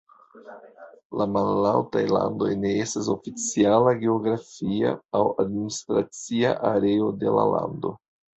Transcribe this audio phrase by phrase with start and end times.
[1.19, 7.95] La Malaltaj Landoj ne estas oficiala geografia aŭ administracia areo de la lando.